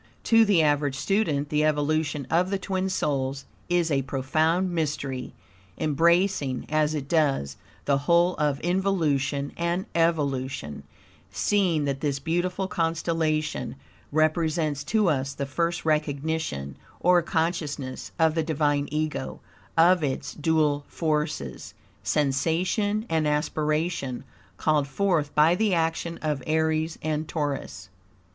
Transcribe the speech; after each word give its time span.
To 0.23 0.43
the 0.45 0.63
average 0.63 0.95
student 0.95 1.49
the 1.49 1.63
evolution 1.63 2.25
of 2.31 2.49
the 2.49 2.57
Twin 2.57 2.89
Souls 2.89 3.45
is 3.69 3.91
a 3.91 4.01
profound 4.01 4.71
mystery, 4.71 5.35
embracing, 5.77 6.65
as 6.69 6.95
it 6.95 7.07
does, 7.07 7.55
the 7.85 7.99
whole 7.99 8.33
of 8.37 8.59
involution 8.61 9.51
and 9.57 9.85
evolution, 9.93 10.81
seeing 11.29 11.85
that 11.85 12.01
this 12.01 12.17
beautiful 12.17 12.67
constellation 12.67 13.75
represents 14.11 14.83
to 14.85 15.07
us 15.07 15.35
the 15.35 15.45
first 15.45 15.85
recognition, 15.85 16.77
or 16.99 17.21
consciousness, 17.21 18.11
of 18.17 18.33
the 18.33 18.41
Divine 18.41 18.87
Ego 18.89 19.39
of 19.77 20.03
its 20.03 20.33
dual 20.33 20.83
forces, 20.87 21.75
sensation 22.01 23.05
and 23.07 23.27
aspiration, 23.27 24.23
called 24.57 24.87
forth 24.87 25.35
by 25.35 25.53
the 25.53 25.75
action 25.75 26.17
of 26.23 26.41
Aries 26.47 26.97
and 27.03 27.27
Taurus. 27.29 27.89